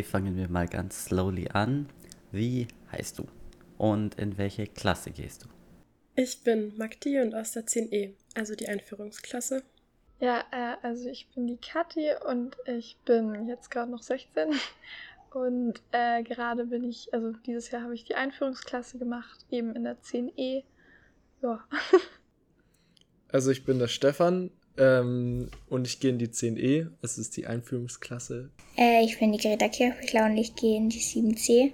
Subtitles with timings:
[0.00, 1.86] Okay, fangen wir mal ganz slowly an.
[2.32, 3.26] Wie heißt du?
[3.76, 5.48] Und in welche Klasse gehst du?
[6.16, 9.62] Ich bin Magdi und aus der 10e, also die Einführungsklasse.
[10.18, 14.48] Ja, äh, also ich bin die Kathi und ich bin jetzt gerade noch 16
[15.34, 19.84] und äh, gerade bin ich, also dieses Jahr habe ich die Einführungsklasse gemacht, eben in
[19.84, 20.62] der 10e.
[21.42, 21.62] Ja.
[23.32, 27.46] Also ich bin der Stefan ähm, und ich gehe in die 10e, es ist die
[27.46, 28.50] Einführungsklasse.
[28.76, 31.72] Äh, ich bin die Greta Kirchbichler und ich gehe in die 7c.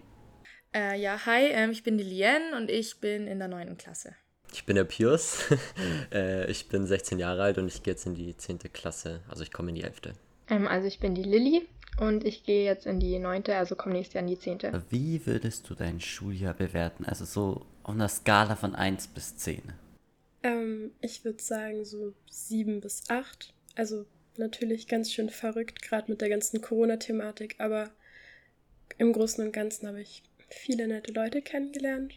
[0.75, 3.77] Äh, ja, hi, ähm, ich bin die Lien und ich bin in der 9.
[3.77, 4.15] Klasse.
[4.53, 5.45] Ich bin der Pius,
[6.13, 8.59] äh, ich bin 16 Jahre alt und ich gehe jetzt in die 10.
[8.73, 10.01] Klasse, also ich komme in die 11.
[10.49, 13.95] Ähm, also ich bin die Lilly und ich gehe jetzt in die 9., also komme
[13.95, 14.59] nächstes Jahr in die 10.
[14.91, 17.05] Wie würdest du dein Schuljahr bewerten?
[17.05, 19.63] Also so auf einer Skala von 1 bis 10.
[20.47, 23.53] Ähm, ich würde sagen so 7 bis 8.
[23.75, 27.91] Also natürlich ganz schön verrückt, gerade mit der ganzen Corona-Thematik, aber
[28.99, 32.15] im Großen und Ganzen habe ich viele nette Leute kennengelernt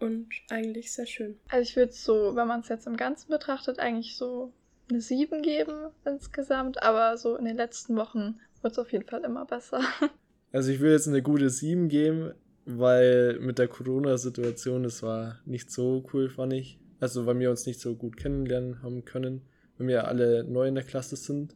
[0.00, 1.38] und eigentlich sehr schön.
[1.48, 4.52] Also ich würde so, wenn man es jetzt im Ganzen betrachtet, eigentlich so
[4.88, 9.24] eine 7 geben insgesamt, aber so in den letzten Wochen wird es auf jeden Fall
[9.24, 9.80] immer besser.
[10.52, 12.32] Also ich würde jetzt eine gute 7 geben,
[12.64, 16.78] weil mit der Corona-Situation, das war nicht so cool, fand ich.
[17.00, 19.42] Also weil wir uns nicht so gut kennenlernen haben können,
[19.78, 21.54] weil wir alle neu in der Klasse sind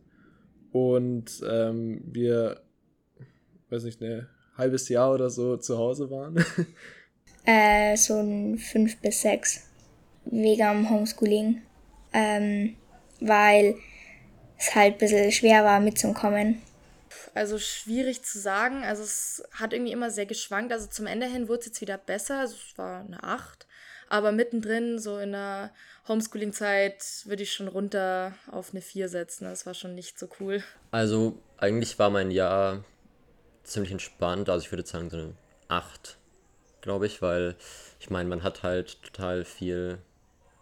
[0.73, 2.61] und ähm, wir,
[3.71, 6.45] weiß nicht, ein halbes Jahr oder so zu Hause waren.
[7.47, 9.63] Äh, so ein 5 bis 6.
[10.27, 11.63] Wegen am Homeschooling.
[12.13, 12.77] Ähm,
[13.21, 13.77] weil
[14.59, 16.61] es halt ein bisschen schwer war mitzukommen.
[17.35, 18.85] Also schwierig zu sagen.
[18.85, 20.73] Also es hat irgendwie immer sehr geschwankt.
[20.73, 22.41] Also zum Ende hin wurde es jetzt wieder besser.
[22.41, 23.67] Also es war eine 8.
[24.11, 25.71] Aber mittendrin, so in der
[26.07, 29.45] Homeschooling-Zeit, würde ich schon runter auf eine 4 setzen.
[29.45, 30.63] Das war schon nicht so cool.
[30.91, 32.85] Also eigentlich war mein Jahr
[33.65, 34.51] ziemlich entspannt.
[34.51, 35.35] Also ich würde sagen so eine
[35.69, 36.19] 8
[36.81, 37.57] glaube ich, weil
[37.99, 39.99] ich meine, man hat halt total viel,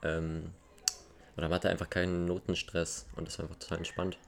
[0.03, 0.53] ähm,
[1.37, 4.19] oder man hatte einfach keinen Notenstress und das war einfach total entspannt.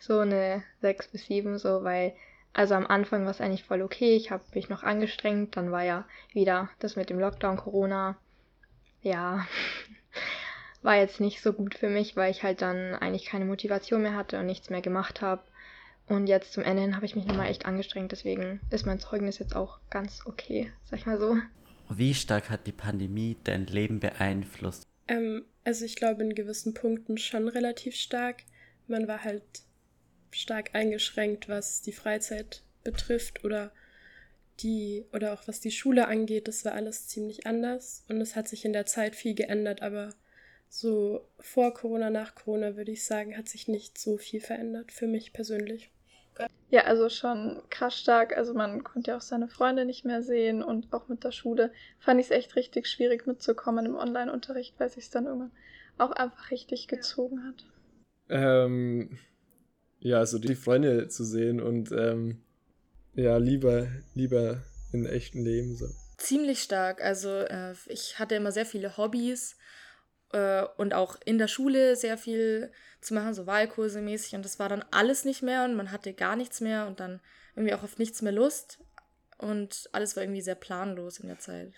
[0.00, 2.14] So eine 6 bis 7, so, weil,
[2.52, 5.82] also am Anfang war es eigentlich voll okay, ich habe mich noch angestrengt, dann war
[5.82, 8.16] ja wieder das mit dem Lockdown, Corona,
[9.04, 9.46] ja,
[10.82, 14.16] war jetzt nicht so gut für mich, weil ich halt dann eigentlich keine Motivation mehr
[14.16, 15.42] hatte und nichts mehr gemacht habe.
[16.06, 19.38] Und jetzt zum Ende hin habe ich mich nochmal echt angestrengt, deswegen ist mein Zeugnis
[19.38, 21.36] jetzt auch ganz okay, sag ich mal so.
[21.88, 24.86] Wie stark hat die Pandemie dein Leben beeinflusst?
[25.08, 28.42] Ähm, also ich glaube in gewissen Punkten schon relativ stark.
[28.86, 29.42] Man war halt
[30.30, 33.72] stark eingeschränkt, was die Freizeit betrifft oder
[34.60, 36.48] die oder auch was die Schule angeht.
[36.48, 40.10] Das war alles ziemlich anders und es hat sich in der Zeit viel geändert, aber
[40.68, 45.06] so vor Corona, nach Corona würde ich sagen, hat sich nicht so viel verändert für
[45.06, 45.90] mich persönlich.
[46.70, 48.36] Ja, also schon krass stark.
[48.36, 51.70] Also man konnte ja auch seine Freunde nicht mehr sehen und auch mit der Schule
[52.00, 55.52] fand ich es echt richtig schwierig mitzukommen im Online-Unterricht, weil sich es dann irgendwann
[55.98, 57.64] auch einfach richtig gezogen hat.
[58.28, 59.18] Ähm,
[60.00, 62.42] ja, also die Freunde zu sehen und ähm,
[63.14, 65.86] ja, lieber, lieber in echten Leben so.
[66.18, 67.02] Ziemlich stark.
[67.02, 69.56] Also äh, ich hatte immer sehr viele Hobbys
[70.32, 72.70] äh, und auch in der Schule sehr viel
[73.00, 74.34] zu machen, so Wahlkurse mäßig.
[74.34, 77.20] Und das war dann alles nicht mehr und man hatte gar nichts mehr und dann
[77.56, 78.78] irgendwie auch auf nichts mehr Lust.
[79.38, 81.72] Und alles war irgendwie sehr planlos in der Zeit.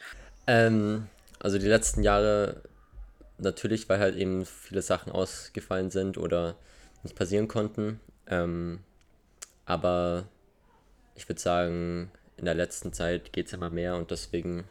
[0.46, 1.08] Ähm,
[1.40, 2.62] also die letzten Jahre
[3.38, 6.56] natürlich, weil halt eben viele Sachen ausgefallen sind oder
[7.02, 8.00] nicht passieren konnten.
[8.26, 8.80] Ähm,
[9.64, 10.28] aber
[11.16, 14.64] ich würde sagen, in der letzten Zeit geht es immer mehr und deswegen,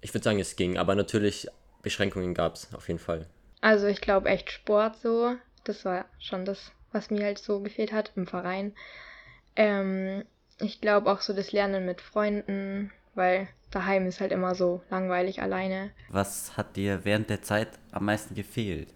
[0.00, 0.78] ich würde sagen, es ging.
[0.78, 1.48] Aber natürlich,
[1.82, 3.26] Beschränkungen gab es auf jeden Fall.
[3.60, 5.34] Also ich glaube echt Sport so.
[5.64, 8.74] Das war schon das, was mir halt so gefehlt hat im Verein.
[9.56, 10.24] Ähm,
[10.58, 15.42] ich glaube auch so das Lernen mit Freunden, weil daheim ist halt immer so langweilig
[15.42, 15.90] alleine.
[16.08, 18.88] Was hat dir während der Zeit am meisten gefehlt?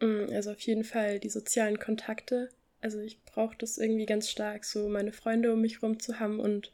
[0.00, 2.50] Mm, also auf jeden Fall die sozialen Kontakte.
[2.82, 6.40] Also ich brauche das irgendwie ganz stark, so meine Freunde um mich rum zu haben
[6.40, 6.72] und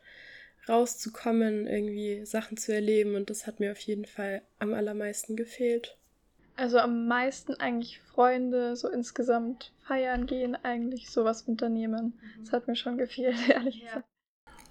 [0.69, 3.15] rauszukommen, irgendwie Sachen zu erleben.
[3.15, 5.97] Und das hat mir auf jeden Fall am allermeisten gefehlt.
[6.57, 12.19] Also am meisten eigentlich Freunde, so insgesamt feiern gehen, eigentlich sowas unternehmen.
[12.41, 14.05] Das hat mir schon gefehlt, ehrlich gesagt.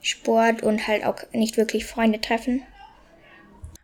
[0.01, 2.63] Sport und halt auch nicht wirklich Freunde treffen.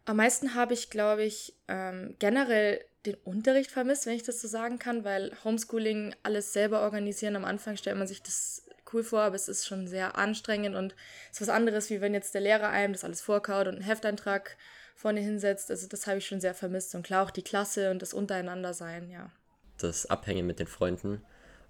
[0.05, 4.47] Am meisten habe ich, glaube ich, ähm, generell den Unterricht vermisst, wenn ich das so
[4.47, 7.35] sagen kann, weil Homeschooling alles selber organisieren.
[7.35, 8.63] Am Anfang stellt man sich das
[8.93, 10.95] cool vor, aber es ist schon sehr anstrengend und
[11.31, 13.83] es ist was anderes, wie wenn jetzt der Lehrer einem das alles vorkaut und einen
[13.83, 14.57] Hefteintrag
[14.95, 15.69] vorne hinsetzt.
[15.71, 16.95] Also das habe ich schon sehr vermisst.
[16.95, 19.31] Und klar auch die Klasse und das Untereinander sein, ja.
[19.79, 21.21] Das Abhängen mit den Freunden.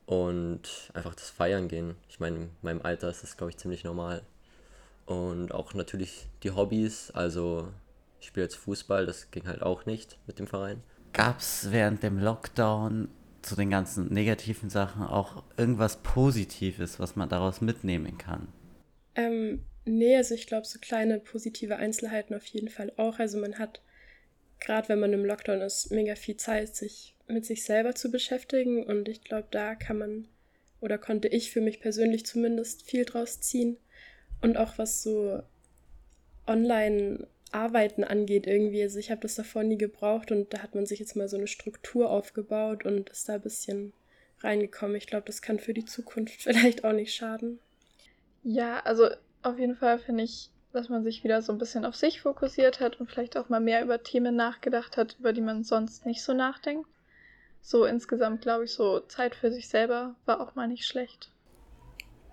[0.06, 1.96] und einfach das Feiern gehen.
[2.10, 4.24] Ich meine, in meinem Alter ist das, glaube ich, ziemlich normal.
[5.06, 7.70] Und auch natürlich die Hobbys, also
[8.20, 10.82] ich spiele jetzt Fußball, das ging halt auch nicht mit dem Verein.
[11.14, 13.08] Gab es während dem Lockdown
[13.44, 18.48] zu den ganzen negativen Sachen auch irgendwas Positives, was man daraus mitnehmen kann?
[19.16, 23.20] Ähm, nee, also ich glaube, so kleine positive Einzelheiten auf jeden Fall auch.
[23.20, 23.82] Also man hat,
[24.60, 28.84] gerade wenn man im Lockdown ist, mega viel Zeit, sich mit sich selber zu beschäftigen.
[28.84, 30.28] Und ich glaube, da kann man
[30.82, 33.78] oder konnte ich für mich persönlich zumindest viel draus ziehen.
[34.42, 35.42] Und auch was so
[36.48, 38.82] online Arbeiten angeht irgendwie.
[38.82, 41.38] Also ich habe das davor nie gebraucht und da hat man sich jetzt mal so
[41.38, 43.94] eine Struktur aufgebaut und ist da ein bisschen
[44.42, 44.96] reingekommen.
[44.96, 47.60] Ich glaube, das kann für die Zukunft vielleicht auch nicht schaden.
[48.44, 49.10] Ja, also
[49.42, 52.80] auf jeden Fall finde ich, dass man sich wieder so ein bisschen auf sich fokussiert
[52.80, 56.24] hat und vielleicht auch mal mehr über Themen nachgedacht hat, über die man sonst nicht
[56.24, 56.90] so nachdenkt.
[57.62, 61.30] So insgesamt glaube ich, so Zeit für sich selber war auch mal nicht schlecht.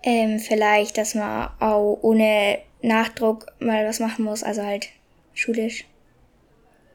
[0.03, 4.89] Ähm, vielleicht, dass man auch ohne Nachdruck mal was machen muss, also halt
[5.33, 5.85] schulisch.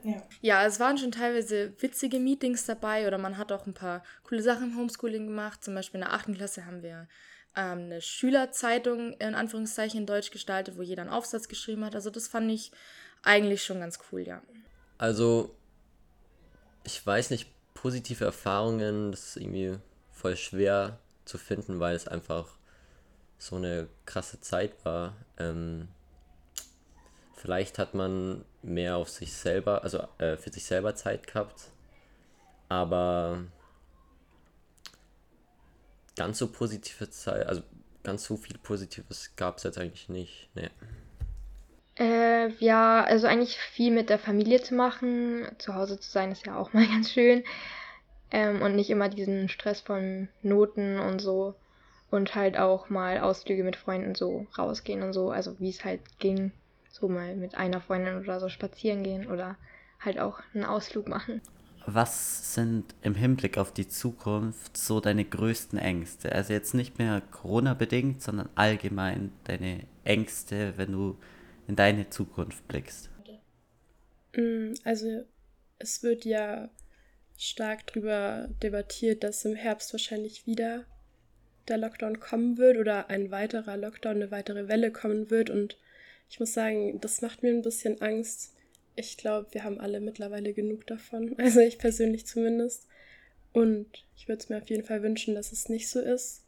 [0.03, 0.23] Ja.
[0.41, 4.41] ja, es waren schon teilweise witzige Meetings dabei oder man hat auch ein paar coole
[4.41, 5.65] Sachen im Homeschooling gemacht.
[5.65, 7.09] Zum Beispiel in der achten Klasse haben wir
[7.57, 11.97] ähm, eine Schülerzeitung in Anführungszeichen in Deutsch gestaltet, wo jeder einen Aufsatz geschrieben hat.
[11.97, 12.71] Also das fand ich
[13.23, 14.43] eigentlich schon ganz cool, ja.
[14.99, 15.55] Also,
[16.85, 19.79] ich weiß nicht, positive Erfahrungen, das ist irgendwie
[20.13, 22.57] voll schwer zu finden, weil es einfach
[23.39, 25.17] so eine krasse Zeit war.
[25.39, 25.89] Ähm,
[27.47, 31.71] Vielleicht hat man mehr auf sich selber, also äh, für sich selber Zeit gehabt.
[32.69, 33.45] Aber
[36.17, 37.63] ganz so positive Zeit, also
[38.03, 40.49] ganz so viel Positives gab es jetzt eigentlich nicht.
[40.57, 40.71] Nee.
[42.01, 45.47] Äh, ja, also eigentlich viel mit der Familie zu machen.
[45.59, 47.45] Zu Hause zu sein ist ja auch mal ganz schön.
[48.33, 51.55] Ähm, und nicht immer diesen Stress von Noten und so.
[52.11, 55.31] Und halt auch mal Ausflüge mit Freunden so rausgehen und so.
[55.31, 56.51] Also wie es halt ging
[56.99, 59.57] so mal mit einer Freundin oder so spazieren gehen oder
[60.01, 61.41] halt auch einen Ausflug machen.
[61.87, 66.33] Was sind im Hinblick auf die Zukunft so deine größten Ängste?
[66.33, 71.17] Also jetzt nicht mehr Corona-bedingt, sondern allgemein deine Ängste, wenn du
[71.69, 73.11] in deine Zukunft blickst.
[74.35, 75.25] Mm, also
[75.79, 76.69] es wird ja
[77.39, 80.85] stark darüber debattiert, dass im Herbst wahrscheinlich wieder
[81.69, 85.77] der Lockdown kommen wird oder ein weiterer Lockdown, eine weitere Welle kommen wird und
[86.29, 88.55] ich muss sagen, das macht mir ein bisschen Angst.
[88.95, 91.35] Ich glaube, wir haben alle mittlerweile genug davon.
[91.39, 92.87] Also ich persönlich zumindest.
[93.53, 96.45] Und ich würde es mir auf jeden Fall wünschen, dass es nicht so ist.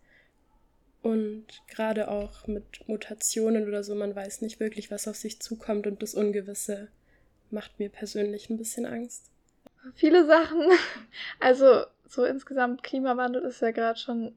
[1.01, 5.87] Und gerade auch mit Mutationen oder so, man weiß nicht wirklich, was auf sich zukommt
[5.87, 6.89] und das Ungewisse
[7.51, 9.31] macht mir persönlich ein bisschen Angst.
[9.95, 10.61] Viele Sachen.
[11.41, 14.35] Also so insgesamt Klimawandel ist ja gerade schon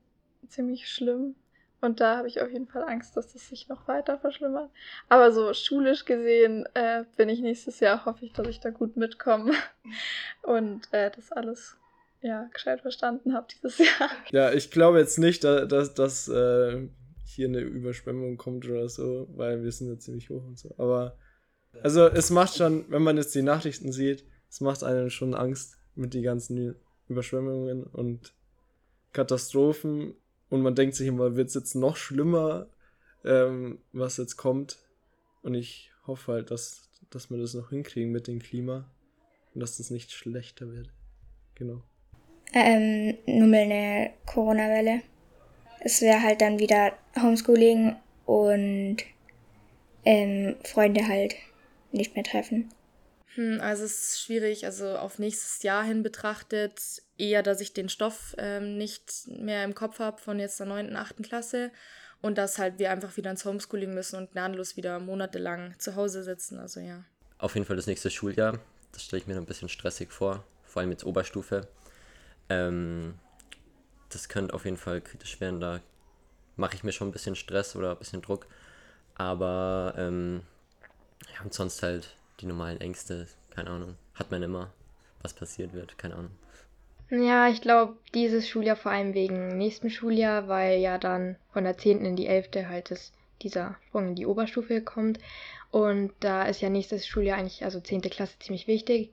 [0.47, 1.35] ziemlich schlimm.
[1.81, 4.69] Und da habe ich auf jeden Fall Angst, dass das sich noch weiter verschlimmert.
[5.10, 8.98] Aber so schulisch gesehen äh, bin ich nächstes Jahr, hoffe ich, dass ich da gut
[8.98, 9.54] mitkomme
[10.44, 11.78] und äh, das alles
[12.22, 14.10] ja gescheit verstanden habe dieses Jahr.
[14.31, 16.88] Ja, ich glaube jetzt nicht, dass, dass, äh,
[17.36, 20.75] hier eine Überschwemmung kommt oder so, weil wir sind ja ziemlich hoch und so.
[20.78, 21.18] Aber
[21.81, 25.78] also es macht schon, wenn man jetzt die Nachrichten sieht, es macht einen schon Angst
[25.95, 26.76] mit den ganzen
[27.07, 28.33] Überschwemmungen und
[29.14, 30.16] Katastrophen
[30.51, 32.67] und man denkt sich immer, wird es jetzt noch schlimmer,
[33.23, 34.77] ähm, was jetzt kommt.
[35.41, 38.85] Und ich hoffe halt, dass, dass wir das noch hinkriegen mit dem Klima
[39.55, 40.89] und dass das nicht schlechter wird.
[41.55, 41.81] Genau.
[42.53, 45.01] Ähm, nur mal eine Corona-Welle.
[45.79, 48.97] Es wäre halt dann wieder Homeschooling und
[50.03, 51.35] ähm, Freunde halt
[51.93, 52.73] nicht mehr treffen.
[53.35, 57.87] Hm, also es ist schwierig, also auf nächstes Jahr hin betrachtet, eher, dass ich den
[57.87, 61.23] Stoff ähm, nicht mehr im Kopf habe von jetzt der 9., 8.
[61.23, 61.71] Klasse
[62.21, 66.23] und dass halt wir einfach wieder ins Homeschooling müssen und gnadenlos wieder monatelang zu Hause
[66.23, 67.04] sitzen, also ja.
[67.37, 68.59] Auf jeden Fall das nächste Schuljahr,
[68.92, 71.68] das stelle ich mir ein bisschen stressig vor, vor allem jetzt Oberstufe.
[72.49, 73.16] Ähm,
[74.09, 75.80] das könnte auf jeden Fall kritisch werden, da
[76.56, 78.47] mache ich mir schon ein bisschen Stress oder ein bisschen Druck,
[79.16, 80.42] aber ähm,
[81.33, 84.73] ja, und sonst halt die normalen Ängste, keine Ahnung, hat man immer,
[85.21, 86.31] was passiert wird, keine Ahnung.
[87.11, 91.77] Ja, ich glaube, dieses Schuljahr vor allem wegen nächsten Schuljahr, weil ja dann von der
[91.77, 92.06] 10.
[92.06, 92.69] in die 11.
[92.69, 95.19] halt das, dieser Sprung in die Oberstufe kommt.
[95.71, 97.99] Und da ist ja nächstes Schuljahr eigentlich, also 10.
[98.09, 99.11] Klasse, ziemlich wichtig.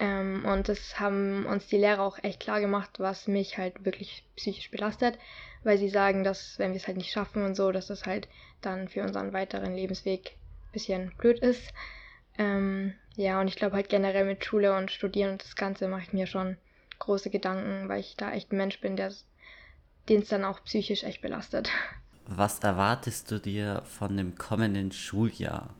[0.00, 4.24] Ähm, und das haben uns die Lehrer auch echt klar gemacht, was mich halt wirklich
[4.34, 5.16] psychisch belastet,
[5.62, 8.26] weil sie sagen, dass wenn wir es halt nicht schaffen und so, dass das halt
[8.62, 11.72] dann für unseren weiteren Lebensweg ein bisschen blöd ist.
[12.36, 16.02] Ähm, ja, und ich glaube halt generell mit Schule und Studieren und das Ganze mache
[16.02, 16.56] ich mir schon
[17.02, 19.12] große Gedanken, weil ich da echt ein Mensch bin, der
[20.08, 21.70] den es dann auch psychisch echt belastet.
[22.26, 25.74] Was erwartest du dir von dem kommenden Schuljahr?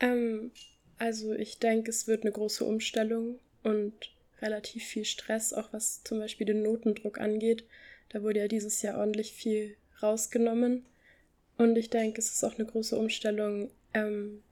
[0.00, 0.52] Ähm,
[0.98, 3.92] also ich denke, es wird eine große Umstellung und
[4.40, 7.64] relativ viel Stress, auch was zum Beispiel den Notendruck angeht.
[8.10, 10.86] Da wurde ja dieses Jahr ordentlich viel rausgenommen.
[11.56, 14.42] Und ich denke, es ist auch eine große Umstellung, ähm,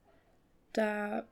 [0.73, 1.25] da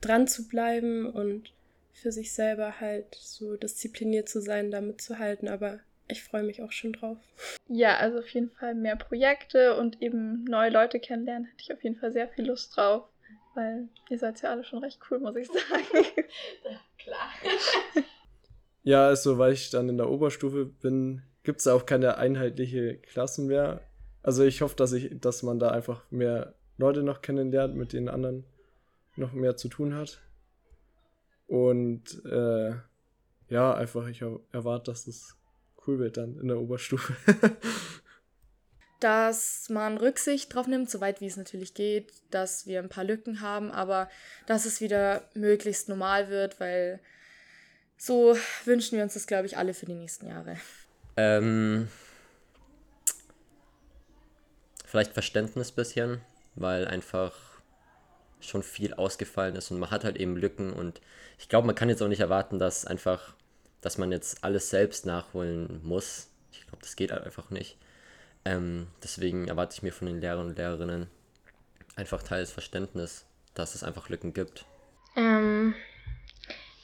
[0.00, 1.52] dran zu bleiben und
[1.94, 5.48] für sich selber halt so diszipliniert zu sein, da mitzuhalten.
[5.48, 7.18] Aber ich freue mich auch schon drauf.
[7.68, 11.82] Ja, also auf jeden Fall mehr Projekte und eben neue Leute kennenlernen, hätte ich auf
[11.82, 13.08] jeden Fall sehr viel Lust drauf.
[13.54, 15.58] Weil ihr seid ja alle schon recht cool, muss ich sagen.
[16.98, 17.30] Klar.
[18.86, 23.46] Ja, also weil ich dann in der Oberstufe bin, gibt es auch keine einheitliche Klassen
[23.46, 23.80] mehr.
[24.22, 28.10] Also ich hoffe, dass ich, dass man da einfach mehr Leute noch kennenlernt, mit denen
[28.10, 28.44] anderen
[29.16, 30.20] noch mehr zu tun hat.
[31.46, 32.72] Und äh,
[33.48, 34.22] ja, einfach, ich
[34.52, 35.36] erwarte, dass es
[35.86, 37.14] cool wird dann in der Oberstufe.
[39.00, 43.42] dass man Rücksicht drauf nimmt, soweit wie es natürlich geht, dass wir ein paar Lücken
[43.42, 44.08] haben, aber
[44.46, 47.00] dass es wieder möglichst normal wird, weil
[47.98, 48.34] so
[48.64, 50.56] wünschen wir uns das, glaube ich, alle für die nächsten Jahre.
[51.18, 51.88] Ähm,
[54.86, 56.22] vielleicht Verständnis bisschen,
[56.54, 57.53] weil einfach
[58.48, 61.00] schon viel ausgefallen ist und man hat halt eben Lücken und
[61.38, 63.34] ich glaube, man kann jetzt auch nicht erwarten, dass einfach,
[63.80, 66.28] dass man jetzt alles selbst nachholen muss.
[66.52, 67.76] Ich glaube, das geht halt einfach nicht.
[68.44, 71.08] Ähm, deswegen erwarte ich mir von den Lehrern und Lehrerinnen
[71.96, 73.24] einfach teils Verständnis,
[73.54, 74.66] dass es einfach Lücken gibt.
[75.16, 75.74] Ähm,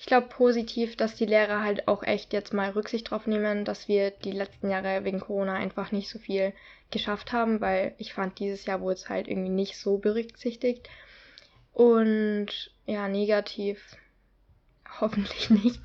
[0.01, 3.87] ich glaube positiv, dass die Lehrer halt auch echt jetzt mal Rücksicht drauf nehmen, dass
[3.87, 6.55] wir die letzten Jahre wegen Corona einfach nicht so viel
[6.91, 10.89] geschafft haben, weil ich fand, dieses Jahr wurde es halt irgendwie nicht so berücksichtigt.
[11.73, 13.97] Und ja, negativ
[15.01, 15.81] hoffentlich nicht.